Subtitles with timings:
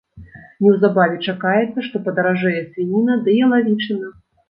[0.67, 4.15] Неўзабаве чакаецца, што падаражэе свініна ды ялавічына.